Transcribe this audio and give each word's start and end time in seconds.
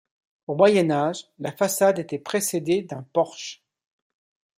Au 0.47 0.55
Moyen 0.55 0.89
Âge, 0.89 1.27
la 1.37 1.51
façade 1.51 1.99
était 1.99 2.17
précédée 2.17 2.81
d'un 2.81 3.03
porche. 3.13 3.63